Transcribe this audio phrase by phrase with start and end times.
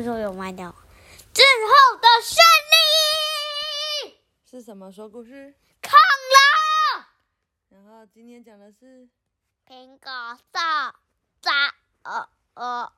[0.00, 0.74] 为什么有卖掉？
[1.30, 2.38] 最后的胜
[4.08, 4.16] 利，
[4.50, 5.54] 是什么说故事？
[5.82, 7.06] 抗了
[7.68, 9.06] 然后今天讲的是
[9.68, 10.10] 苹果
[10.54, 10.94] sau
[11.42, 12.90] 炸呃呃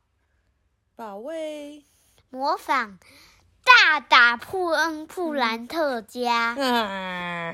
[0.94, 1.82] 保卫。
[2.30, 3.01] 模仿
[3.64, 7.53] 大打布恩布兰特家，啊！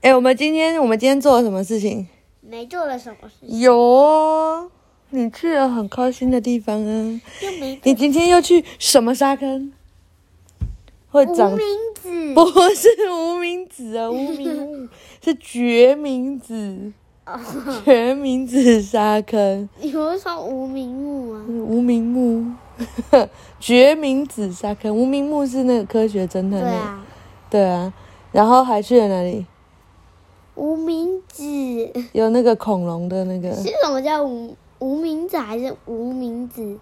[0.00, 2.08] 哎、我们今天我们今天做了什么事情？
[2.40, 4.70] 没做了什么事情，有哦，
[5.14, 7.20] 你去了很开心的地方啊！
[7.82, 9.70] 你今天又去什么沙坑？
[11.10, 11.66] 会长无名
[12.02, 12.34] 指。
[12.34, 14.88] 不是无名指啊，无名物。
[15.22, 16.92] 是决明子，
[17.26, 17.38] 哦，
[17.84, 21.44] 决明子沙坑，你不是说无名木啊？
[21.46, 22.50] 无名木，
[23.60, 27.04] 决明子沙坑，无名木是那个科学侦探那个，对啊，
[27.50, 27.92] 对啊，
[28.32, 29.44] 然后还去了哪里？
[30.54, 31.92] 无名指。
[32.12, 33.54] 有那个恐龙的那个。
[33.54, 36.76] 是什么叫无无名指还是无名指？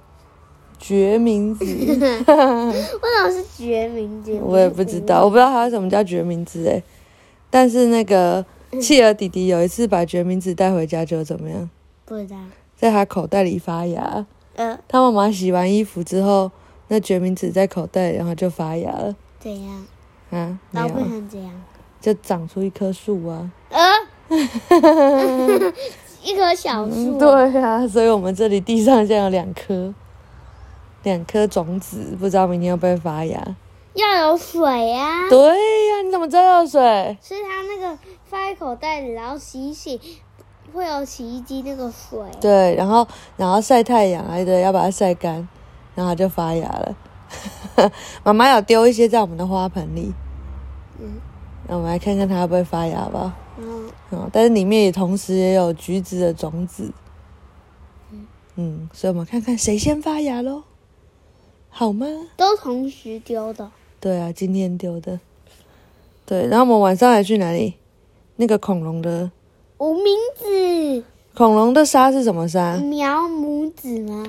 [0.78, 4.32] 决明子， 为什么是决明子？
[4.42, 6.82] 我也不知道，我不知道还有什么叫决明子哎，
[7.50, 8.42] 但是那个
[8.80, 11.68] 企鹅弟弟有一次把决明子带回家，就怎么样，
[12.06, 12.36] 不知道。
[12.74, 14.24] 在他口袋里发芽。
[14.56, 16.50] 呃，他妈妈洗完衣服之后，
[16.88, 19.86] 那决明子在口袋，然后就发芽了怎样？
[20.30, 21.52] 啊，没然后变，成怎样？
[22.00, 23.52] 就长出一棵树啊。
[23.68, 23.78] 呃，
[26.22, 26.92] 一棵小树。
[26.94, 29.92] 嗯，对啊，所以我们这里地上现在有两颗，
[31.02, 33.56] 两颗种子，不知道明天会不会发芽。
[33.94, 35.28] 要有水啊。
[35.28, 37.18] 对呀、你怎么知道有水？
[37.22, 40.00] 是它那个放在口袋里，然后洗一洗，
[40.72, 42.18] 会有洗衣机那个水。
[42.40, 45.48] 对，然后然后晒太阳来的，要把它晒干，
[45.94, 46.94] 然后它就发芽了。
[48.22, 50.12] 妈妈有丢一些在我们的花盆里，
[50.98, 51.20] 嗯，
[51.66, 53.34] 那我们来看看它会不会发芽吧。
[53.60, 56.90] 嗯，嗯，但是里面也同时也有橘子的种子。
[58.56, 60.62] 嗯，所以我们看看谁先发芽喽，
[61.68, 62.06] 好吗？
[62.36, 63.70] 都同时丢的。
[64.00, 65.20] 对啊，今天丢的。
[66.26, 67.74] 对，然后我们晚上还去哪里？
[68.36, 69.30] 那个恐龙的
[69.78, 70.04] 无名
[70.38, 71.04] 指，
[71.34, 72.76] 恐龙的沙是什么沙？
[72.76, 74.24] 苗拇指吗？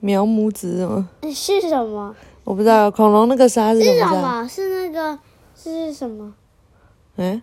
[0.00, 1.08] 苗拇指什么？
[1.32, 2.14] 是什么？
[2.44, 2.90] 我不知道。
[2.90, 4.20] 恐龙那个沙是什是什？
[4.20, 4.48] 么？
[4.48, 5.18] 是那个
[5.56, 6.34] 是什么？
[7.16, 7.40] 嗯，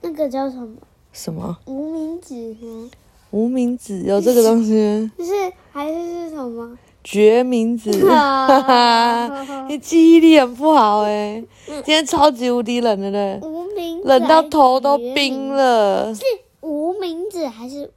[0.00, 0.76] 那个叫什么？
[1.12, 1.56] 什么？
[1.66, 2.90] 无名指吗？
[3.30, 5.10] 无名指有这个东西？
[5.18, 5.32] 就 是
[5.72, 5.94] 还是
[6.28, 6.76] 是什么？
[7.04, 7.90] 决明子。
[8.06, 16.14] 哈哈，你记忆力很不好哎、今天超级无敌冷的嘞，无名指冷到头都冰了。
[16.14, 16.22] 是
[16.60, 17.90] 无名指还是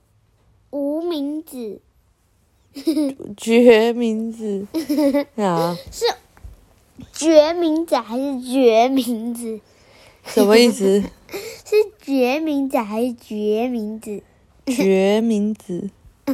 [0.70, 1.80] 无名指？
[3.36, 4.66] 决明子
[5.36, 6.06] 啊，是
[7.12, 9.60] 决明子还是决明子？
[10.34, 11.02] 什么意思？
[11.66, 14.22] 是决明子还是决明子？
[14.68, 15.90] 决明子，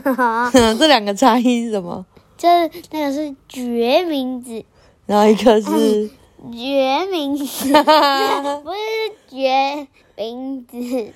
[0.52, 2.06] 这两个差异是什么？
[2.38, 4.64] 就是那个是决明子，
[5.06, 6.10] 然后一个是，
[6.52, 11.14] 决明子不是决明子。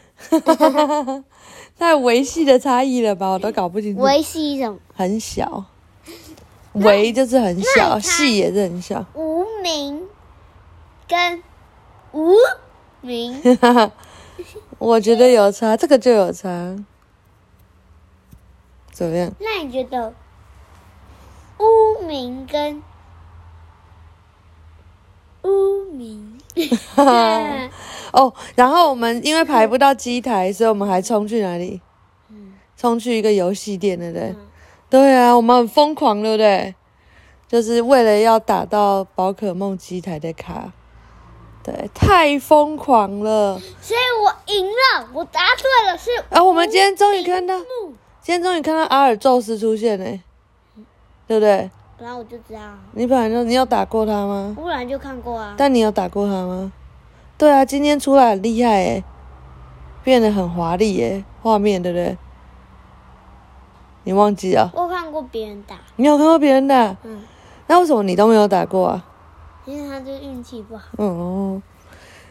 [1.78, 3.30] 太维系的差异了吧？
[3.32, 4.02] 我都搞不清楚。
[4.02, 4.78] 维系什么？
[4.96, 5.66] 很小，
[6.74, 9.04] 维就是很小，细也是很小。
[9.16, 10.02] 无名
[11.08, 11.42] 跟
[12.14, 12.36] 无
[13.02, 13.42] 名
[14.78, 16.76] 我觉得有差，这个就有差。
[18.92, 19.32] 怎么样？
[19.40, 20.14] 那你觉得
[21.60, 22.82] 污名跟
[25.44, 26.40] 污名？
[28.12, 31.82] 哦，然后我们因为排不到机台，所以我们还冲去哪里？
[32.30, 34.30] 嗯冲去一个游戏店，对不对？
[34.30, 34.48] 嗯
[34.90, 36.76] 对啊，我们很疯狂，对不对？
[37.48, 40.74] 就是为了要打到宝可梦机台的卡，
[41.64, 43.60] 对，太疯狂了。
[43.82, 47.56] 所以我赢了，我答对了，是啊，我们今天终于看到，
[48.22, 50.22] 今天终于看到阿尔宙斯出现嘞，
[51.28, 51.70] 对不对？
[51.98, 52.60] 本来我就知道，
[52.94, 54.54] 你本来就你有打过他吗？
[54.56, 55.54] 不然就看过啊。
[55.56, 56.72] 但你有打过他吗？
[57.38, 59.04] 对啊，今天出来很厉害诶，
[60.04, 62.18] 变得很华丽耶，画面对不对？
[64.04, 64.72] 你忘记啊？
[64.74, 66.96] 我看过别人打，你有看过别人打？
[67.04, 67.22] 嗯，
[67.68, 69.06] 那为什么你都没有打过啊？
[69.66, 71.62] 因为他就运气不好，嗯，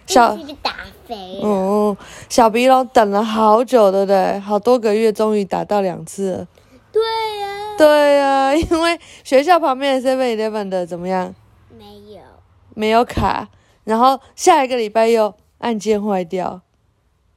[0.06, 1.41] 小打飞了。
[1.43, 1.97] 嗯，
[2.29, 4.38] 小鼻龙等了好久，对不对？
[4.41, 6.49] 好多个月，终于打到两次了。
[6.93, 7.03] 对
[7.41, 11.32] 呀、对啊，因为学校旁边的 Seven Eleven 的怎么样？
[11.79, 12.21] 没有，
[12.75, 13.49] 没有卡，
[13.85, 16.61] 然后下一个礼拜又按键坏掉，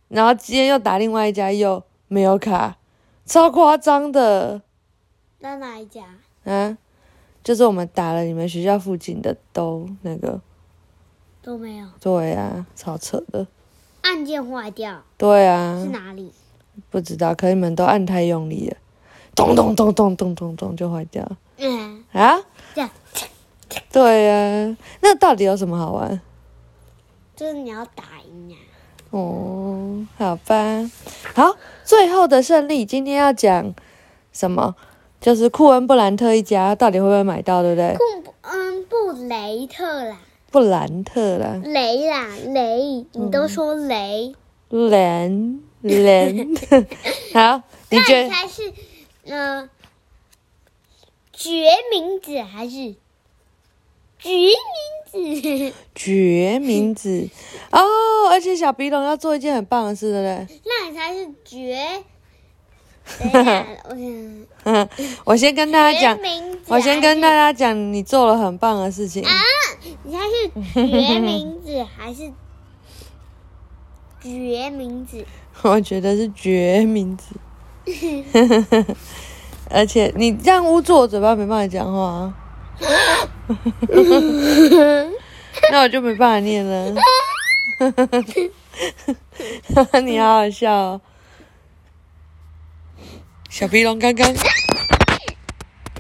[0.08, 2.78] 然后今天又打另外一家又没有卡，
[3.26, 4.62] 超夸张的
[5.40, 6.02] 那哪一家？
[6.46, 6.78] 啊！
[7.44, 10.40] 就是我们打了你们学校附近的都那个，
[11.42, 13.46] 都没有，对啊，超扯的，
[14.02, 16.32] 按键坏掉对啊是，哪里？
[16.90, 18.78] 不知道，可能你们都按太用力了，
[19.36, 22.40] 咚咚咚咚咚咚咚就坏掉嗯，啊！
[22.74, 22.90] 这样
[23.92, 26.22] 对呀、那到底有什么好玩？
[27.36, 28.58] 就是你要打赢啊。
[29.12, 30.90] 哦，好吧，
[31.36, 33.74] 好，最后的胜利，今天要讲
[34.32, 34.76] 什么？
[35.24, 37.96] 就是库恩布兰特一家到底会不会买到，对不对？
[37.96, 40.20] 库恩布雷特啦，
[40.52, 44.36] 布兰特啦，雷啦雷，你都说雷，
[44.70, 46.36] 兰兰，
[47.34, 48.74] 好，你那觉得你猜是
[49.28, 49.70] 呃
[51.32, 52.96] 决明子还是
[54.20, 54.30] 决
[55.14, 55.40] 明
[55.70, 55.74] 子？
[55.96, 57.30] 决明子
[57.72, 57.80] 哦？
[58.30, 60.60] 而且小鼻龙要做一件很棒的事，对不对？
[60.66, 62.04] 那你猜是绝？
[63.20, 63.32] 等
[63.90, 64.88] 我想嗯，
[65.26, 66.18] 我先跟大家讲，
[66.68, 69.22] 我先跟大家讲，你做了很棒的事情。
[69.26, 69.32] 啊，
[70.04, 72.32] 你猜是绝名字还是
[74.22, 75.26] 绝名字？
[75.64, 77.36] 我觉得是绝名字，
[79.70, 82.34] 而且你这样捂住我嘴巴，没办法讲话、啊，
[85.72, 86.96] 那我就没办法念了。
[90.04, 91.02] 你好好笑哦，
[93.54, 94.34] 小皮龙刚刚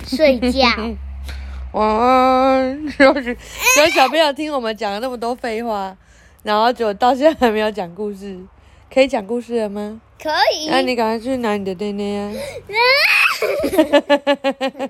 [0.08, 0.68] 睡觉。
[1.74, 3.38] 晚安，就是
[3.78, 5.96] 有小朋友听我们讲了那么多废话，
[6.42, 8.40] 然后就到现在还没有讲故事，
[8.92, 10.02] 可以讲故事了吗？
[10.20, 10.68] 可以。
[10.68, 12.34] 那、你赶快去拿你的内内啊！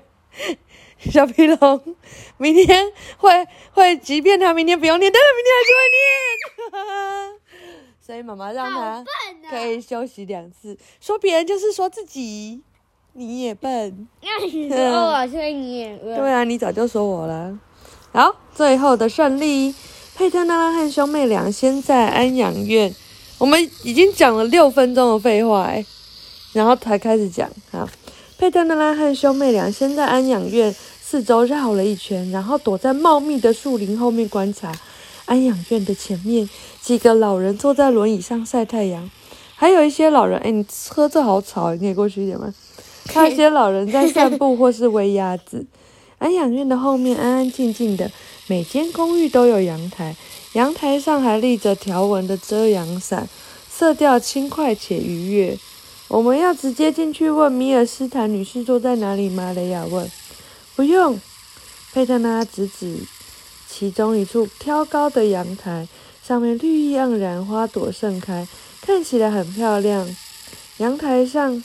[0.98, 1.96] 小皮龙，
[2.38, 6.80] 明天会会，即便他明天不用念，但他明天还是会
[7.28, 7.43] 念。
[8.04, 9.02] 所以妈妈让好
[9.42, 9.50] 他！
[9.50, 10.76] 可以休息两次。
[11.00, 12.60] 说别人就是说自己，
[13.14, 14.06] 你也笨。
[14.20, 17.58] 那你说我是你也笨对啊，你早就说我了。
[18.12, 19.74] 好，最后的胜利，
[20.14, 22.94] 佩特纳拉和兄妹俩先在安养院。
[23.38, 25.86] 我们已经讲了六分钟的废话哎，
[26.52, 27.50] 然后才开始讲。
[27.72, 27.88] 好，
[28.36, 34.70] 佩特纳拉和兄妹俩先在安养院四周绕了一圈，然后躲在茂密的树林后面观察。
[35.26, 36.48] 安养院的前面，
[36.80, 39.10] 几个老人坐在轮椅上晒太阳，
[39.54, 42.52] 还有一些老人，哎，你车子好吵，你可以过去一点吗？
[43.06, 45.66] 还有一些老人在散步或是喂鸭子。
[46.18, 48.10] 安养院的后面安安静静的，
[48.46, 50.16] 每间公寓都有阳台，
[50.54, 53.28] 阳台上还立着条纹的遮阳伞，
[53.68, 55.58] 色调轻快且愉悦。
[56.08, 59.52] 我们要直接进去问米尔斯坦女士坐在哪里吗？
[59.52, 60.10] 雷亚问。
[60.76, 61.20] 不用，
[61.92, 62.98] 佩特拉指指
[63.76, 65.88] 其中一处挑高的阳台，
[66.22, 68.46] 上面绿意盎然，花朵盛开，
[68.80, 70.06] 看起来很漂亮。
[70.76, 71.64] 阳台上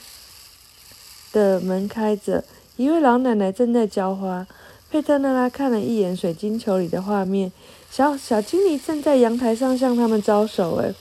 [1.32, 2.44] 的门开着，
[2.78, 4.48] 一位老奶奶正在浇花。
[4.90, 7.52] 佩特纳拉看了一眼水晶球里的画面，
[7.92, 10.78] 小小精灵正在阳台上向他们招手。
[10.78, 10.96] 诶，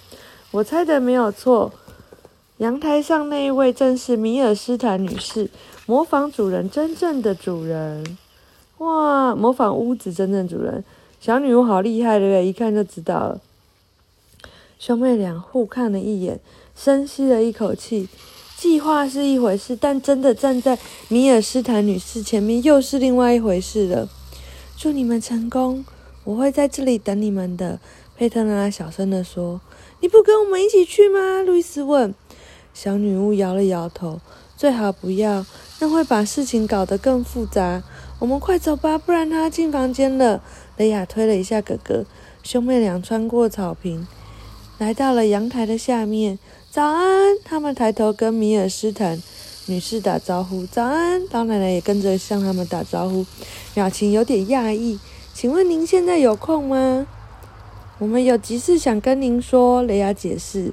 [0.50, 1.72] 我猜的没有错，
[2.58, 5.48] 阳台上那一位正是米尔斯坦女士，
[5.86, 8.18] 模仿主人真正的主人。
[8.76, 10.84] 哇，模仿屋子真正主人，
[11.20, 12.46] 小女巫好厉害，对不对？
[12.46, 13.40] 一看就知道了。
[14.78, 16.38] 兄妹俩互看了一眼，
[16.76, 18.08] 深吸了一口气。
[18.56, 20.78] 计划是一回事，但真的站在
[21.08, 24.08] 米尔斯坦女士前面又是另外一回事了。
[24.76, 25.84] 祝你们成功，
[26.24, 27.80] 我会在这里等你们的。
[28.16, 29.60] 佩特拉小声地说
[30.00, 32.14] ：“你不跟我们一起去吗？”路易斯问。
[32.74, 34.20] 小女巫摇了摇头
[34.56, 35.46] ：“最好不要，
[35.80, 37.82] 那会把事情搞得更复杂。
[38.18, 40.42] 我们快走吧，不然她进房间了。”
[40.78, 42.06] 雷亚推了一下哥哥。
[42.42, 44.06] 兄妹俩穿过草坪，
[44.78, 46.38] 来到了阳台的下面。
[46.70, 47.36] 早安！
[47.44, 49.20] 他们抬头跟米尔斯坦
[49.66, 50.64] 女士打招呼。
[50.66, 51.22] 早安！
[51.30, 53.26] 老奶奶也跟着向他们打招呼，
[53.74, 54.98] 表情有点讶异。
[55.34, 57.06] 请问您现在有空吗？
[57.98, 59.82] 我们有急事想跟您说。
[59.82, 60.72] 雷亚解释。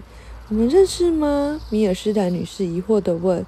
[0.49, 1.59] 我们认识吗？
[1.71, 3.43] 米尔斯坦女士疑惑地问。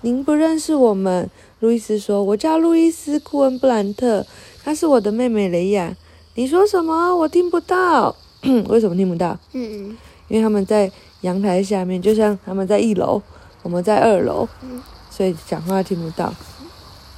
[0.00, 2.24] 您不认识我们，路易斯说。
[2.24, 4.26] 我叫路易斯·库恩布兰特，
[4.62, 5.96] 她是我的妹妹雷亚。
[6.34, 7.14] 你说什么？
[7.16, 8.14] 我听不到。
[8.68, 9.38] 为什么听不到？
[9.52, 9.96] 嗯，
[10.28, 10.90] 因为他们在
[11.22, 13.20] 阳台下面，就像他们在一楼，
[13.62, 14.48] 我们在二楼，
[15.10, 16.32] 所以讲话听不到。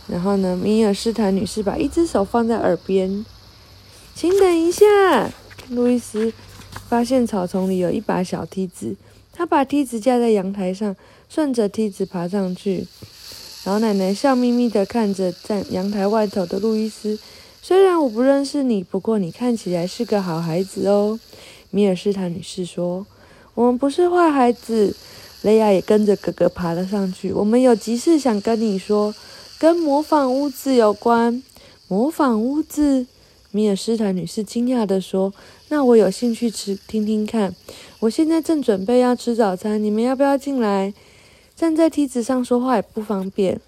[0.08, 3.24] 然后呢，米尔斯坦女士把一只手放在耳边，
[4.14, 4.84] 请等一下。
[5.68, 6.32] 路易斯
[6.88, 8.96] 发现草丛里有一把小梯子，
[9.32, 10.96] 他把梯子架在阳台上，
[11.28, 12.88] 顺着梯子爬上去。
[13.64, 17.16] 老奶奶笑眯眯地看着在阳台外头的路易斯。
[17.62, 21.20] 虽然我不认识你，不过你看起来是个好孩子哦。
[21.70, 23.06] 米尔斯坦女士说
[23.54, 24.96] ：“我们不是坏孩子。”
[25.42, 27.32] 雷亚也跟着哥哥爬了上去。
[27.32, 29.14] 我们有急事想跟你说，
[29.60, 31.40] 跟模仿屋子有关。
[31.86, 33.06] 模仿屋子？
[33.52, 35.32] 米尔斯坦女士惊讶地说
[35.68, 37.54] ：“那我有兴趣吃听听看。
[38.00, 40.92] 我现在正准备要吃早餐，你们要不要进来？
[41.62, 43.60] 站在梯子上说话也不方便。”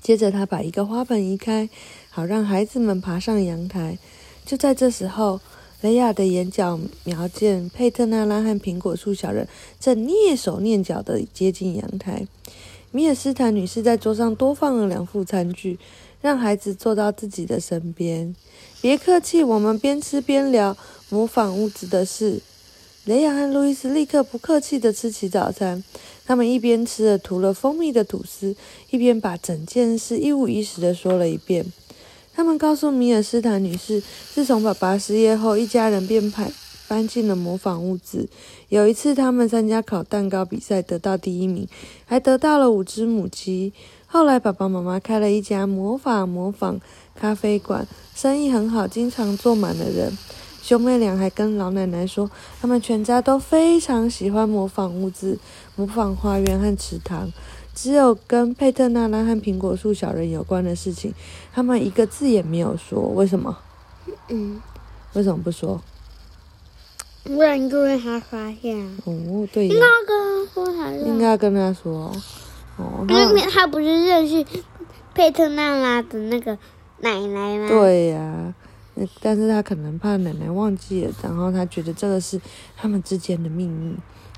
[0.00, 1.68] 接着，他把一个花盆移开，
[2.08, 3.98] 好让孩子们爬上阳台。
[4.46, 5.38] 就在这时候，
[5.82, 9.46] 雷亚的眼角瞄见佩特纳拉和苹果树小人
[9.78, 12.26] 正蹑手蹑脚地接近阳台。
[12.90, 15.78] 米尔斯坦女士在桌上多放了两副餐具，
[16.22, 18.34] 让孩子坐到自己的身边。
[18.80, 20.74] 别客气，我们边吃边聊
[21.10, 22.40] 模仿屋子的事。
[23.04, 25.82] 雷亚和路易斯立刻不客气地吃起早餐。
[26.24, 28.54] 他们一边吃着涂了蜂蜜的吐司，
[28.90, 31.66] 一边把整件事一五一十地说了一遍。
[32.32, 34.00] 他们告诉米尔斯坦女士，
[34.32, 36.52] 自从爸爸失业后，一家人便搬
[36.86, 38.28] 搬进了模仿屋子。
[38.68, 41.66] 有一次，他们参加烤蛋糕比赛，得到第一名，
[42.04, 43.72] 还得到了五只母鸡。
[44.06, 46.80] 后来，爸爸妈妈开了一家魔法模仿
[47.16, 50.16] 咖啡馆，生意很好，经常坐满了人。
[50.62, 55.36] 兄妹俩还跟老奶奶说，他们全家都非常喜欢模仿屋子、
[55.74, 57.30] 模仿花园和池塘。
[57.74, 61.12] 只有跟佩特娜拉和苹果树小人有关的事情，
[61.52, 63.00] 他们一个字也没有说。
[63.08, 63.58] 为什么？
[64.28, 64.60] 嗯，
[65.14, 65.80] 为什么不说？
[67.24, 68.78] 不然就会他发现。
[69.04, 72.14] 哦，对应该，跟他说才应该跟他说。
[72.76, 74.44] 哦，因为他他不是认识
[75.14, 76.56] 佩特娜拉的那个
[77.00, 78.61] 奶奶吗？，对呀、那
[79.20, 82.40] 但是他可能怕奶奶忘记了，然后他觉得这个是
[82.76, 83.94] 他们之间的秘密。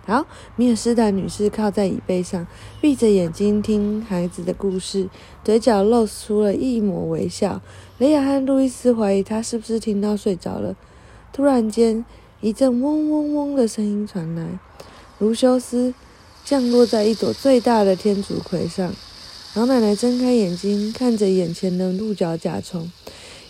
[0.07, 2.47] 好，米尔斯坦女士靠在椅背上，
[2.81, 5.09] 闭着眼睛听孩子的故事，
[5.43, 7.63] 嘴角露出了一抹微笑。
[7.99, 10.77] 雷亚和路易斯怀疑她是不是听到睡着了。
[11.33, 12.05] 突然间，
[12.43, 14.59] 一阵嗡嗡嗡的声音传来，
[15.19, 15.95] 卢修斯
[16.45, 18.93] 降落在一朵最大的天竺葵上。
[19.55, 22.93] 老奶奶睁开眼睛，看着眼前的鹿角甲虫。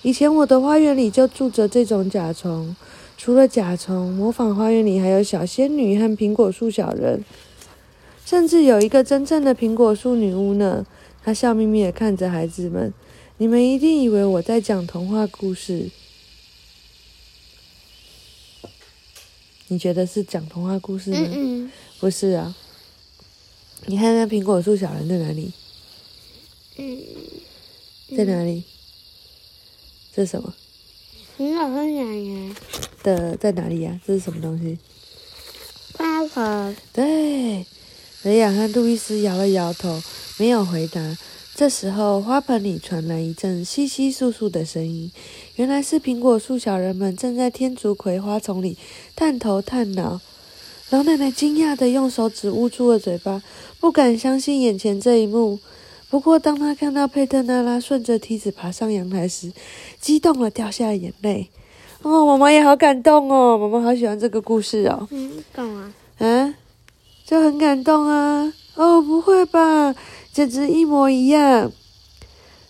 [0.05, 2.77] 以前我的花园里就住着这种甲虫，
[3.17, 7.25] 除了甲虫，模仿花园里还有小仙女和苹果树小人，
[8.27, 10.85] 甚至有一个真正的苹果树女巫呢。
[11.25, 12.93] 她笑眯眯的看着孩子们，
[13.39, 15.89] 你们一定以为我在讲童话故事。
[19.69, 21.19] 你觉得是讲童话故事吗？
[21.33, 22.55] 嗯不是啊。
[23.87, 25.51] 你看那苹果树小人在哪里？
[26.77, 26.99] 嗯
[28.15, 28.65] 在哪里？
[30.15, 30.55] 这是什么
[31.39, 32.55] 嗯，很好分享呀。
[33.03, 33.37] 的？
[33.37, 34.79] 在哪里呀、这是什么东西？
[35.99, 37.67] 花盆，对，
[38.23, 40.01] 雷亚和路易斯摇了摇头，
[40.39, 41.19] 没有回答。
[41.57, 45.11] 这时候，花盆里传来一阵窸窸窣窣的声音，
[45.57, 48.77] 原来是苹果树小人们正在天竺葵花丛里
[49.17, 50.21] 探头探脑。
[50.91, 53.43] 老奶奶惊讶地用手指捂住了嘴巴，
[53.81, 55.59] 不敢相信眼前这一幕。
[56.15, 59.53] 不过，当他看到佩特娜拉顺着梯子爬上阳台时，
[60.01, 61.49] 激动了掉下了眼泪。
[62.03, 65.09] 哦，妈妈也好感动哦，妈妈好喜欢这个故事哦。
[65.11, 65.93] 嗯，干嘛？
[66.19, 66.55] 啊，
[67.27, 68.55] 就很感动啊！
[68.77, 69.93] 哦，不会吧，
[70.33, 71.73] 简直一模一样。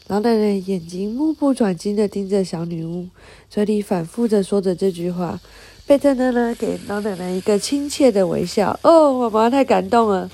[0.07, 3.09] 老奶奶眼睛目不转睛地盯着小女巫，
[3.51, 5.39] 嘴里反复地说着这句话。
[5.87, 8.81] 贝特娜呢，给老奶奶一个亲切的微笑。
[8.83, 10.31] 哦，妈妈太感动了。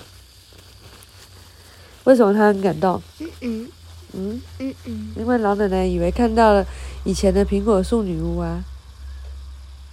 [2.05, 3.01] 为什么他很感动？
[3.19, 3.71] 嗯嗯
[4.13, 6.67] 嗯，嗯嗯，因为老奶奶以为看到了
[7.05, 8.65] 以前的苹果树女巫啊。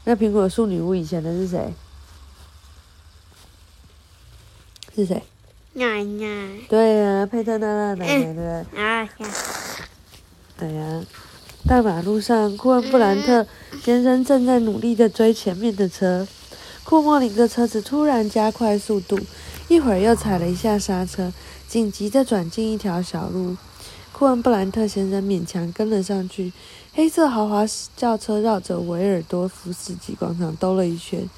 [0.05, 1.73] 那苹果树女巫以前的是谁？
[4.95, 5.21] 是谁？
[5.73, 8.81] 奶奶对呀、佩特娜娜奶奶对不对？
[8.81, 9.09] 啊呀，
[10.57, 11.03] 对呀、
[11.67, 13.45] 大马路上，库恩布兰特
[13.83, 16.27] 先生正在努力地追前面的车。
[16.83, 19.19] 库莫林的车子突然加快速度，
[19.67, 21.31] 一会儿又踩了一下刹车，
[21.67, 23.57] 紧急地转进一条小路。
[24.13, 26.51] 库恩布兰特先生勉强跟了上去。
[26.93, 27.63] 黑色豪华
[27.95, 31.29] 轿车绕着维尔多夫斯基广场兜了一圈，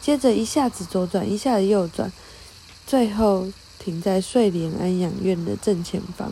[0.00, 2.12] 接着一下子左转，一下子右转，
[2.86, 3.48] 最后
[3.78, 6.30] 停在睡莲安养院的正前方。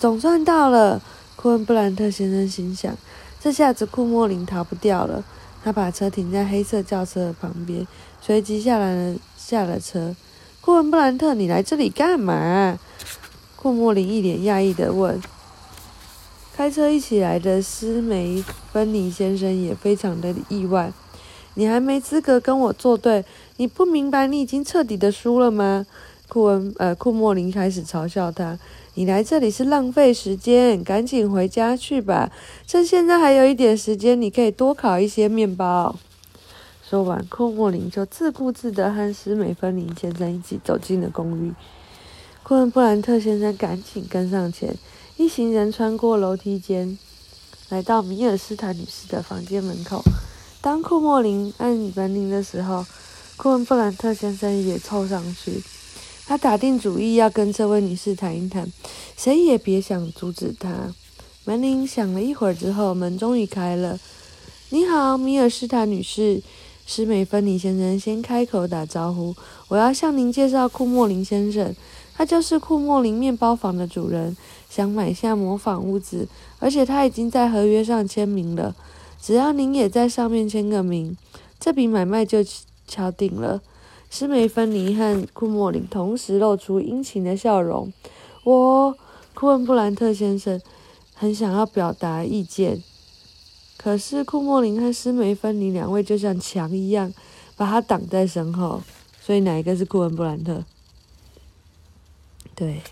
[0.00, 1.00] 总算到了，
[1.36, 2.96] 库恩布兰特先生心想。
[3.40, 5.22] 这下子库莫林逃不掉了。
[5.62, 7.86] 他把车停在黑色轿车的旁边，
[8.20, 10.16] 随即下来了下了车。
[10.66, 12.76] 库恩布兰特，你来这里干嘛？
[13.54, 15.22] 库莫林一脸讶异地问。
[16.56, 18.42] 开车一起来的斯梅
[18.72, 20.92] 芬尼先生也非常的意外。
[21.54, 23.24] 你还没资格跟我作对，
[23.58, 25.86] 你不明白你已经彻底的输了吗？
[26.26, 28.58] 库恩呃库莫林开始嘲笑他。
[28.94, 32.32] 你来这里是浪费时间，赶紧回家去吧。
[32.66, 35.94] 趁现在还有一点时间，你可以多烤一些面包。
[36.88, 41.52] 说完，库莫林就自顾自地和施美芬林先生一起走进了公寓。
[42.44, 44.72] 库恩布兰特先生赶紧跟上前，
[45.16, 46.96] 一行人穿过楼梯间，
[47.70, 50.00] 来到米尔斯坦女士的房间门口。
[50.60, 52.86] 当库莫林按门铃的时候，
[53.36, 55.60] 库恩布兰特先生也凑上去。
[56.24, 58.72] 他打定主意要跟这位女士谈一谈，
[59.16, 60.94] 谁也别想阻止他。
[61.44, 63.98] 门铃响了一会儿之后，门终于开了。
[64.70, 66.40] “你好，米尔斯塔女士。”
[66.86, 69.34] 施美芬妮先生先开口打招呼
[69.68, 71.74] ：“我要向您介绍库莫林先生，
[72.14, 74.36] 他就是库莫林面包房的主人，
[74.70, 76.28] 想买下模仿屋子，
[76.60, 78.74] 而且他已经在合约上签名了。
[79.20, 81.16] 只要您也在上面签个名，
[81.58, 82.38] 这笔买卖就
[82.86, 83.60] 敲定了。”
[84.08, 87.92] 施美芬妮和库莫林同时露出殷勤的笑容。
[88.44, 88.96] 我，
[89.34, 90.60] 库恩布兰特先生，
[91.12, 92.80] 很想要表达意见。
[93.76, 97.12] 可是库莫林和斯梅芬尼两位就像墙一样，
[97.56, 98.82] 把他挡在身后。
[99.20, 100.64] 所以哪一个是库恩布兰特？
[102.54, 102.82] 对。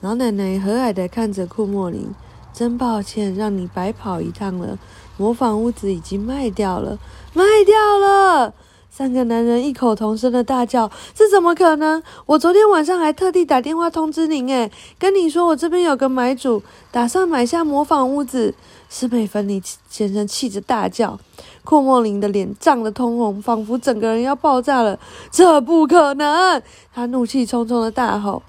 [0.00, 2.14] 老奶奶和蔼的看着库莫林，
[2.52, 4.78] 真抱歉让你白跑一趟了。
[5.16, 6.98] 模仿屋子已经卖掉了，
[7.32, 8.52] 卖掉了。
[8.96, 12.00] 三个男人异口同声的大叫：“这怎么可能？
[12.26, 14.70] 我昨天晚上还特地打电话通知您，诶，
[15.00, 18.54] 跟你说我这边有个买主，打算买下模仿屋子。”
[18.88, 21.18] 斯美芬尼先生气着大叫，
[21.64, 24.96] 库莫林的脸涨得通红，仿佛整个人要爆炸了。
[25.28, 26.62] “这不可能！”
[26.94, 28.44] 他怒气冲冲的大吼。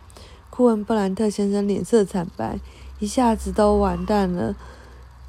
[0.52, 2.60] 库恩布兰特先生脸色惨白，
[3.00, 4.56] 一下子都完蛋了，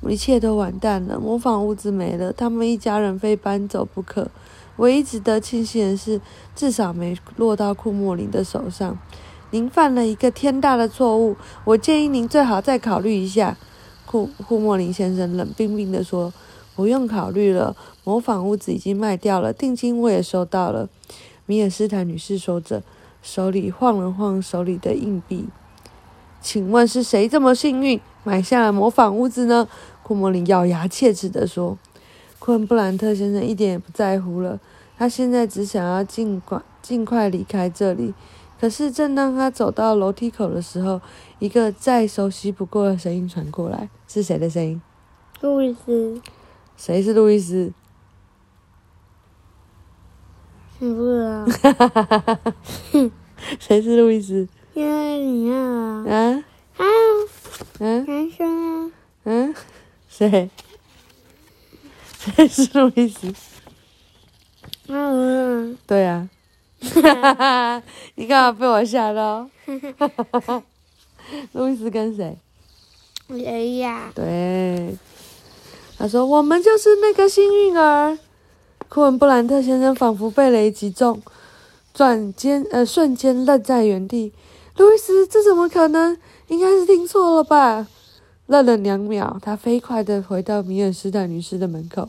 [0.07, 4.29] 一切都完蛋了，模仿屋子没了，他们一家人非搬走不可。
[4.77, 6.21] 唯一值得庆幸的是，
[6.55, 8.99] 至少没落到库莫林的手上。
[9.51, 13.57] 您犯了一个天大的错误，我建议您最好再考虑一下。
[14.05, 16.33] 库库莫林先生冷冰冰地说
[16.75, 20.89] ：“不用考虑了，模仿屋子已经卖掉了，定金我也收到了。”
[21.47, 22.83] 米尔斯坦女士说着，
[23.23, 25.49] 手里晃了晃手里的硬币。
[26.43, 29.67] “请问是谁这么幸运买下了模仿屋子呢？”
[30.03, 31.79] 库莫林咬牙切齿地说。
[32.47, 34.61] 昆布兰特先生一点也不在乎了，
[34.97, 38.15] 他现在只想要尽快尽快离开这里。
[38.61, 41.01] 可是，正当他走到楼梯口的时候，
[41.41, 44.81] 一个再熟悉不过的声音传过来：“是谁的声音
[45.43, 46.23] ？”“路易斯。
[46.79, 47.73] ”“谁是路易斯
[50.79, 51.45] ？”“你不知道。
[51.51, 52.55] ”“哈哈哈哈哈
[53.59, 56.05] ！”“谁是路易斯？”“因为你啊。
[56.09, 56.45] ”“啊
[56.79, 56.85] ？”“啊
[57.81, 58.93] ？”“嗯？”“男生啊。
[59.27, 59.53] ”“嗯
[60.07, 60.49] ？”“谁？”
[62.35, 63.33] 谁是路易斯？
[64.89, 66.29] 嗯，对呀，
[68.15, 69.49] 你干嘛被我吓到？
[71.53, 72.37] 路易斯跟谁？
[73.29, 74.13] 雷呀。
[74.15, 74.97] 对，
[75.99, 78.19] 他说我们就是那个幸运儿。
[78.89, 81.21] 库恩布兰特先生仿佛被雷击中，
[81.93, 84.33] 转间呃瞬间愣在原地。
[84.77, 86.17] 路易斯，这怎么可能？
[86.49, 87.89] 应该是听错了吧？
[88.47, 92.09] 愣了两秒，他飞快地回到米尔斯坦女士的门口。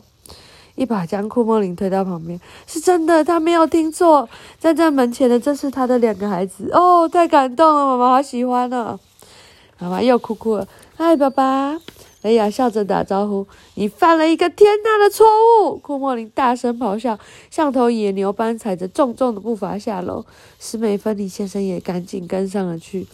[0.76, 4.28] 一把将库莫林推到旁边，是真的，他没有听错。
[4.60, 6.70] 站在门前的，正是他的两个孩子。
[6.72, 9.00] 哦，太感动了，妈妈好喜欢呢。
[9.80, 10.68] 妈妈又哭哭了。
[10.96, 11.80] 嗨，爸爸！
[12.22, 13.46] 雷亚笑着打招呼。
[13.74, 15.26] 你犯了一个天大的错
[15.64, 15.76] 误！
[15.76, 17.18] 库莫林大声咆哮，
[17.50, 20.24] 像头野牛般踩着重重的步伐下楼。
[20.60, 23.08] 史美芬妮先生也赶紧跟上了去。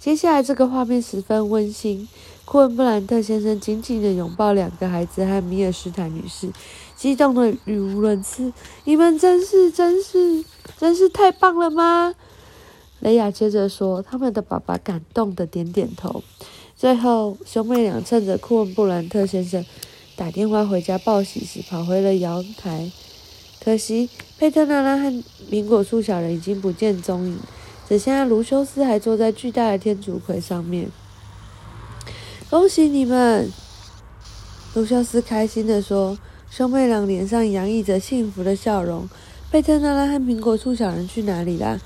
[0.00, 2.08] 接下来这个画面十分温馨。
[2.44, 6.50] 库恩布兰特先生紧紧地拥抱两个孩子和米尔斯坦女士。
[6.96, 8.52] 激动的语无伦次，
[8.84, 10.44] 你们真是真是
[10.78, 12.14] 真是太棒了吗？
[13.00, 16.22] 雷亚接着说，他们的爸爸感动的点点头。
[16.76, 19.64] 最后，兄妹俩趁着库恩布兰特先生
[20.16, 22.90] 打电话回家报喜时，跑回了阳台。
[23.62, 25.10] 可惜，佩特娜拉和
[25.50, 27.38] 苹果树小人已经不见踪影，
[27.88, 30.88] 只剩下卢修斯还坐在巨大的天竺葵上面。
[32.54, 33.50] 恭喜你们！
[34.74, 36.16] 卢修斯开心的说。
[36.48, 39.08] 兄妹俩脸上洋溢着幸福的笑容。
[39.50, 41.80] 贝特娜拉和苹果树小人去哪里啦？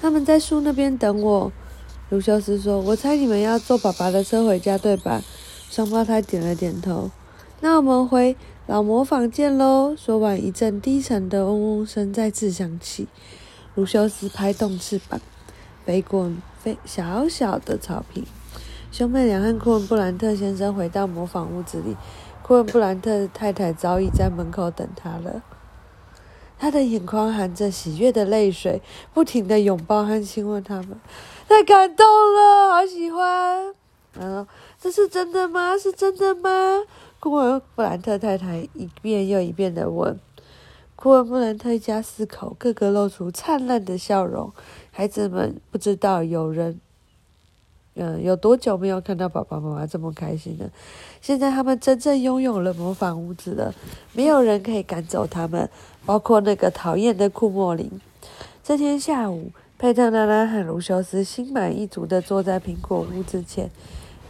[0.00, 1.52] 他们在树那边等我。
[2.08, 5.20] 卢修斯说：“我猜你们要坐爸爸的车回家，对吧？”
[5.68, 7.10] 双胞胎点了点头。
[7.60, 8.34] 那我们回
[8.66, 9.94] 老磨坊见喽！
[9.94, 13.08] 说完，一阵低沉的嗡嗡声再次响起。
[13.74, 15.20] 卢修斯拍动翅膀，
[15.84, 18.24] 飞过飞小小的草坪。
[18.94, 21.96] 兄妹俩和库恩布兰特先生回到模仿屋子里。
[22.44, 25.42] 库恩布兰特太太早已在门口等他了，
[26.56, 28.80] 他的眼眶含着喜悦的泪水，
[29.12, 30.90] 不停的拥抱和亲吻他们，
[31.48, 33.74] 太感动了，好喜欢。
[34.12, 34.46] 然后，
[34.80, 35.76] 这是真的吗？
[35.76, 36.84] 是真的吗？
[37.18, 40.16] 库恩布兰特太太一遍又一遍的问。
[40.94, 44.52] 库恩布兰特一家四口个个露出灿烂的笑容，
[44.92, 46.78] 孩子们不知道有人。
[47.96, 50.68] 嗯，有多久没有看到爸爸妈妈这么开心了？
[51.20, 53.72] 现在他们真正拥有了模仿屋子了，
[54.12, 55.68] 没有人可以赶走他们，
[56.04, 57.88] 包括那个讨厌的库莫林。
[58.64, 63.70] 这天下午，佩特拉拉和卢修斯心满意足地坐在苹果屋子前，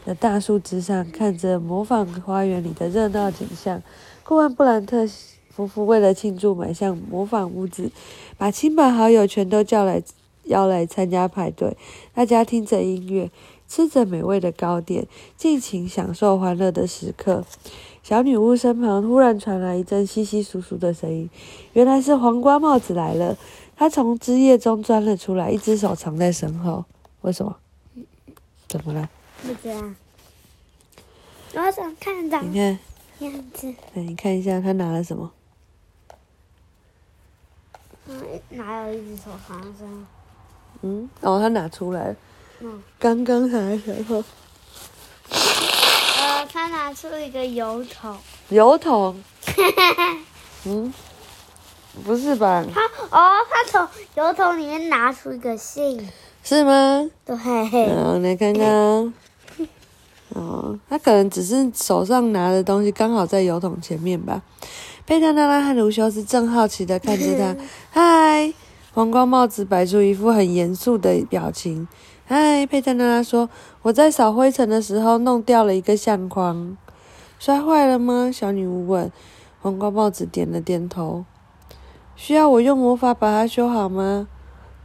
[0.04, 3.82] 的大树枝上，看着模仿花园里的热闹景象。
[4.22, 5.06] 顾问布兰特
[5.48, 7.90] 夫妇为了庆祝，买下模仿屋子，
[8.36, 10.02] 把亲朋好友全都叫来，
[10.44, 11.76] 邀来参加派对。
[12.12, 13.30] 大家听着音乐，
[13.68, 17.44] 吃着美味的糕点，尽情享受欢乐的时刻。
[18.02, 21.30] 小女巫身旁忽然传来一阵稀稀疏疏的声音，
[21.72, 23.36] 原来是黄瓜帽子来了。
[23.76, 26.84] 他从枝叶中钻了出来，一只手藏在身后。
[27.22, 27.56] 为什么？
[28.68, 29.08] 怎么了？
[29.42, 29.80] 不知道。
[31.54, 32.78] 我想看到你看，
[33.20, 35.32] 样子，来你看一下，他拿了什么？
[38.06, 40.04] 嗯，哪有一只手藏在身后？
[40.82, 42.16] 嗯，哦，他拿出来了，
[42.60, 44.22] 嗯，刚刚才的时候。
[45.30, 48.16] 呃，他拿出一个油桶。
[48.48, 49.22] 油桶。
[50.66, 50.92] 嗯，
[52.04, 52.64] 不是吧？
[52.72, 56.08] 他哦，他从油桶里面拿出一个信。
[56.42, 57.10] 是吗？
[57.24, 57.36] 对。
[57.36, 59.14] 嗯，来看看。
[60.34, 64.42] 哦，他可能只是手上拿的东西刚好在油桶前面吧。
[65.06, 67.54] 贝特娜拉和卢修斯正好奇的看着他。
[67.92, 68.52] 嗨，
[68.94, 71.86] 黄瓜帽子摆出一副很严肃的表情。
[72.26, 73.50] 嗨，佩特娜拉说
[73.82, 76.74] ：“我在扫灰尘的时候弄掉了一个相框，
[77.38, 79.12] 摔坏了吗？”小女巫问。
[79.60, 81.26] 黄瓜帽子点了点头。
[82.16, 84.26] 需要我用魔法把它修好吗？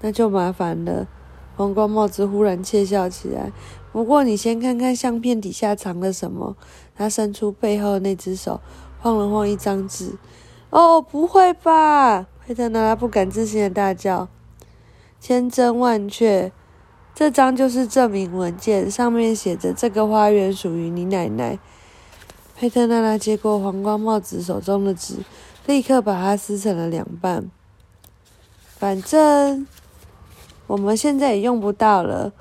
[0.01, 1.07] 那就麻烦了。
[1.55, 3.53] 黄瓜帽子忽然窃笑起来。
[3.93, 6.57] 不过你先看看相片底下藏了什么。
[6.93, 8.59] 他伸出背后那只手，
[8.99, 10.17] 晃了晃一张纸。
[10.71, 12.27] 哦，不会吧！
[12.45, 14.27] 佩特娜拉不敢置信的大叫。
[15.21, 16.51] 千真万确，
[17.19, 21.59] 这张就是证明文件，上面写着这个花园属于你奶奶。
[22.55, 25.15] 佩特娜拉接过皇冠帽子手中的纸，
[25.65, 27.51] 立刻把它撕成了两半。
[28.77, 29.67] 反正。
[30.65, 32.31] 我们现在也用不到了，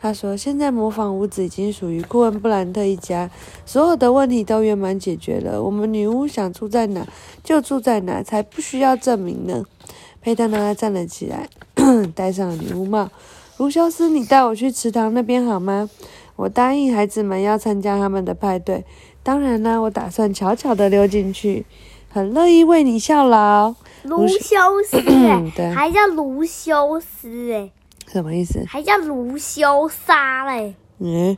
[0.00, 0.34] 他说。
[0.34, 3.30] 现在模仿屋子已经属于库恩布兰特一家，
[3.66, 5.62] 所有的问题都圆满解决了。
[5.62, 7.06] 我们女巫想住在哪
[7.44, 9.62] 就住在哪，才不需要证明呢。
[10.22, 11.50] 佩特娜拉站了起来，
[12.16, 13.10] 戴上了女巫帽。
[13.58, 15.88] 卢修斯，你带我去池塘那边好吗？
[16.36, 18.84] 我答应孩子们要参加他们的派对，
[19.22, 21.64] 当然啦，我打算悄悄地溜进去，
[22.10, 23.74] 很乐意为你效劳。
[24.04, 25.00] 卢修斯，
[25.54, 27.70] 对，还叫卢修斯，哎，
[28.10, 28.64] 什么意思？
[28.66, 30.74] 还叫卢修沙嘞。
[30.98, 31.36] 嗯，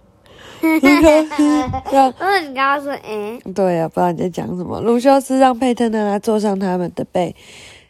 [0.62, 1.58] 卢修斯
[1.92, 4.80] 让， 嗯，你刚刚说，哎，对呀，不知道你在讲什么。
[4.80, 7.34] 卢修斯让佩特娜拉坐上他们的背，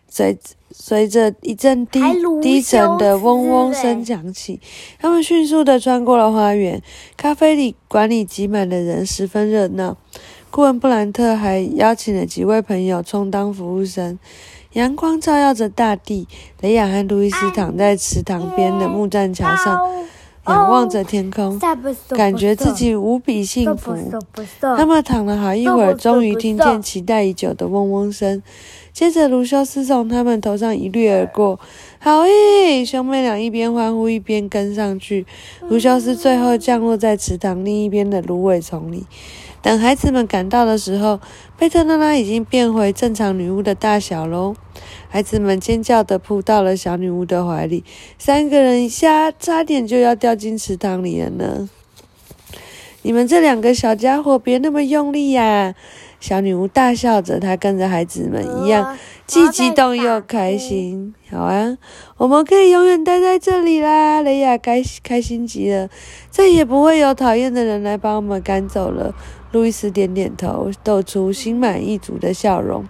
[0.08, 0.36] 随
[0.76, 2.00] 随着一阵低
[2.42, 4.60] 低沉的嗡嗡声响起，
[4.98, 6.82] 他们迅速的穿过了花园。
[7.16, 9.96] 咖啡里馆里挤满了人，十分热闹。
[10.50, 14.18] 顾问布兰特还邀请了几位朋友充当服务生。
[14.72, 16.26] 阳光照耀着大地，
[16.60, 19.80] 雷亚和路易斯躺在池塘边的木栈桥上，
[20.46, 21.58] 仰望着天空，
[22.10, 23.96] 感觉自己无比幸福。
[24.60, 28.42] 他们躺了好一会儿，终于听见期待已久的嗡嗡声。
[28.92, 31.58] 接着，卢修斯从他们头上一掠而过。
[31.98, 32.84] 好耶！
[32.84, 35.26] 兄妹俩一边欢呼一边跟上去。
[35.68, 39.04] 卢修斯最后降落在池塘另一边的芦苇丛里。
[39.64, 41.20] 等孩子们赶到的时候，
[41.56, 44.54] 贝特娜拉已经变回正常女巫的大小喽。
[45.08, 47.82] 孩子们尖叫的扑到了小女巫的怀里，
[48.18, 51.70] 三个人一下差点就要掉进池塘里了呢。
[53.00, 55.74] 你们这两个小家伙，别那么用力呀！
[56.20, 61.14] 小女巫大笑着，她跟着孩子们一样，既激动又开心。
[61.30, 61.78] 好啊，
[62.18, 64.20] 我们可以永远待在这里啦！
[64.20, 65.88] 雷亚开开心极了，
[66.30, 69.14] 再也不会有讨厌的人来把我们赶走了。
[69.54, 72.84] 路易斯点点头，露出心满意足的笑容。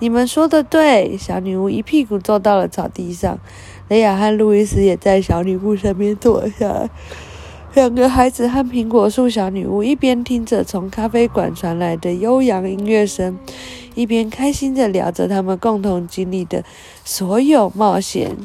[0.00, 3.38] 你们说的对，小女巫一屁股坐到了草地上。
[3.86, 6.90] 雷亚和路易斯也在小女巫身边坐下来。
[7.74, 13.38] 两个孩子和苹果树小女巫一边听着从咖啡馆传来的悠扬音乐声，
[13.94, 16.64] 一边开心地聊着他们共同经历的
[17.04, 18.36] 所有冒险。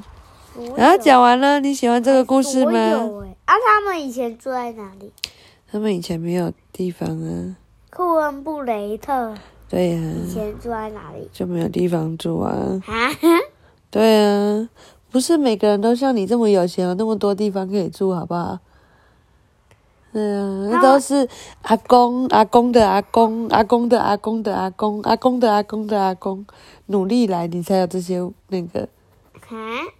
[0.77, 2.71] 然后讲完了，你喜欢这个故事吗？
[3.45, 5.11] 啊，他们以前住在哪里？
[5.71, 7.55] 他们以前没有地方啊。
[7.89, 9.33] 库恩布雷特。
[9.69, 10.01] 对呀。
[10.01, 11.29] 以前住在哪里？
[11.31, 12.51] 就没有地方住啊。
[12.85, 13.09] 啊？
[13.89, 14.69] 对啊，
[15.09, 18.59] 不是每个人都像你这么有钱，有那么多地方可以住，好不好？
[20.11, 21.27] 对啊，那都是
[21.61, 26.45] 阿公、阿公的阿公、阿公的阿公的阿公、阿公的阿公的阿公
[26.87, 28.87] 努力来，你才有这些那个，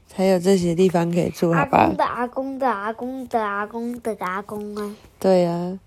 [0.08, 1.92] 才有这些地方可以住，好吧？
[1.98, 4.96] 阿公的阿公的阿公的阿公的阿公啊！
[5.20, 5.80] 对呀，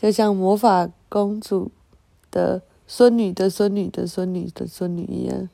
[0.00, 1.70] 就像魔法公主
[2.30, 5.46] 的孙女的孙女的孙女的孙女一样。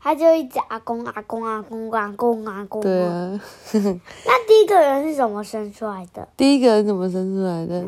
[0.00, 2.80] 他就一直阿公阿公阿公阿公阿公。
[2.80, 3.38] 对啊。
[3.74, 6.26] 那第一个人是怎么生出来的？
[6.34, 7.86] 第一个人怎么生出来的？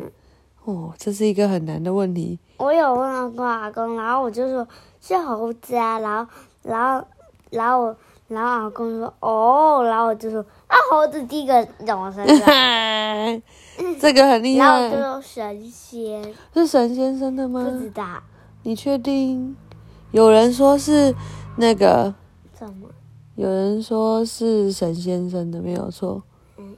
[0.65, 2.37] 哦，这是一个很难的问题。
[2.57, 4.67] 我有问阿公阿公，然后我就说
[5.01, 6.31] 是猴子啊，然后
[6.61, 7.07] 然后
[7.49, 13.41] 然后我然后阿公说哦，然后我就说那猴子第一个怎么生出来？
[13.99, 17.91] 这个很厉然后我就害，神仙，是神仙生的不知吗？
[17.93, 18.23] 道
[18.63, 19.55] 你确定？
[20.11, 21.13] 有人说是
[21.57, 22.13] 那个，
[22.53, 22.89] 怎么。
[23.35, 26.23] 有人说是神仙生的，没有错。
[26.57, 26.75] 嗯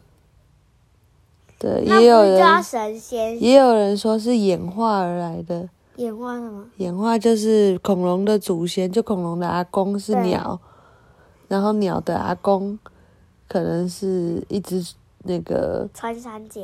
[1.58, 5.70] 对，也有人神仙也有人说是演化而来的。
[5.98, 6.66] 演化什么？
[6.78, 10.60] 演化就是恐龙的祖先，就恐龙的阿公是鸟，
[11.48, 12.80] 然后鸟的阿公
[13.48, 14.86] 可能是一只
[15.24, 16.62] 那个穿山甲。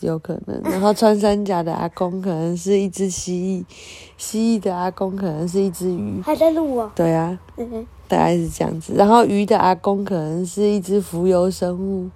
[0.00, 3.74] 有可能，然后穿山甲的阿公可能是一只蜥蜴，
[4.16, 6.90] 蜥蜴的阿公可能是一只鱼，还在录哦。
[6.94, 8.94] 对啊，嗯，大概是这样子。
[8.94, 12.10] 然后鱼的阿公可能是一只浮游生物，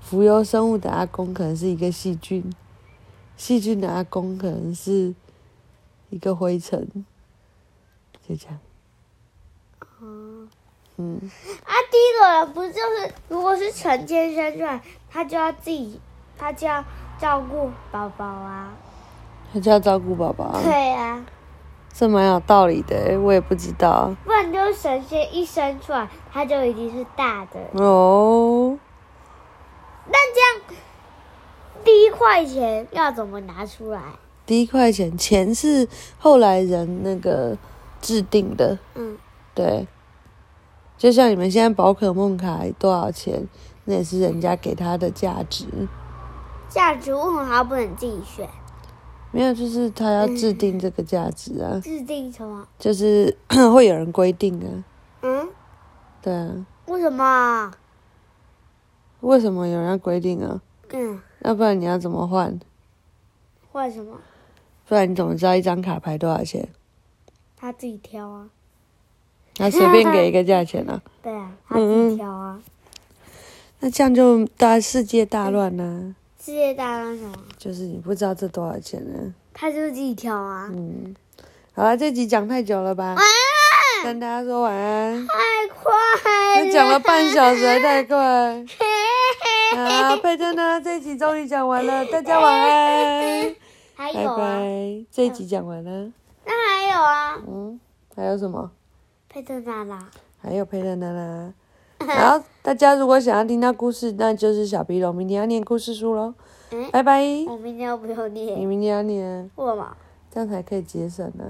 [0.00, 2.52] 浮游生物的阿公可能是一个细菌，
[3.36, 5.14] 细菌的阿公可能是
[6.10, 6.88] 一个灰尘，
[8.26, 8.58] 就这样。
[10.00, 10.48] 哦。
[10.98, 11.20] 嗯，
[11.62, 16.00] 啊，第一个人不就是，如果是成天生出来，他就要自己，
[16.38, 16.84] 他就要
[17.18, 18.72] 照顾宝宝啊。
[19.52, 21.24] 他就要照顾宝宝，对啊，
[21.94, 27.60] 这蛮有道理的欸，我也不知道不然就是神仙一生出来，他就已经是大的。
[27.80, 28.76] 哦。
[30.08, 30.78] 那这样，
[31.84, 34.00] 第一块钱要怎么拿出来？
[34.44, 37.56] 第一块钱，钱是后来人那个
[38.02, 39.16] 制定的，嗯，
[39.54, 39.86] 对，
[40.98, 43.46] 就像你们现在宝可梦卡多少钱，
[43.84, 45.66] 那也是人家给他的价值。
[46.76, 48.46] 价值为什么他不能自己选？
[49.32, 52.68] 没有，就是他要制定这个价值啊，制定什么？
[52.78, 53.34] 就是
[53.72, 54.84] 会有人规定啊，
[55.22, 55.48] 嗯，
[56.20, 57.72] 对啊，为什么？
[59.20, 60.60] 为什么有人要规定啊？
[60.90, 62.60] 嗯，要不然你要怎么换？
[63.72, 64.18] 换什么？
[64.86, 66.68] 不然你怎么知道一张卡牌多少钱？
[67.56, 68.50] 他自己挑啊。
[69.54, 72.60] 他随便给一个价钱啊， 对啊，他自己挑啊。
[73.80, 76.14] 那这样就大世界大乱呐、
[76.46, 77.34] 世界大战什么？
[77.58, 80.70] 就是你不知道这多少钱呢、他就是自己挑啊。
[80.72, 81.12] 嗯，
[81.74, 83.16] 好了，这集讲太久了吧？
[84.04, 85.26] 跟大家说晚安。
[85.26, 85.34] 太
[85.74, 88.64] 快了讲了半小时还太快。
[89.74, 90.80] 好，佩珍呢？
[90.80, 93.52] 这一集终于讲完了， 大家晚安，
[93.96, 95.04] 拜还有啊，拜。
[95.10, 96.12] 这一集讲完了，
[96.44, 97.80] 那还有啊，嗯，
[98.14, 98.70] 还有什么？
[99.28, 100.08] 佩特娜拉。
[100.40, 101.52] 还有佩珍的啦。
[102.14, 106.34] 然后大家如果想要听到故事，那就是小皮龙明天要念故事书喽。
[106.72, 107.20] 嗯，拜拜。
[107.48, 109.96] 我明天要不用你，明天要念，为什么？
[110.32, 111.44] 这样才可以节省呢。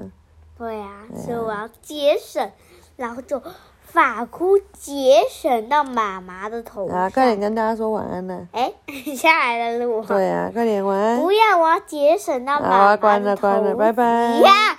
[0.59, 2.51] 对啊，所以我要节省，
[2.97, 3.41] 然后就
[3.83, 8.47] 发箍节省到妈妈的头啊，快点跟大家说晚安呢。
[8.53, 8.73] 哎，
[9.17, 10.05] 下来了路。
[10.05, 11.21] 对啊，快点晚安。
[11.21, 14.05] 不要，我要节省到好关了关了，拜拜。
[14.41, 14.75] 呀。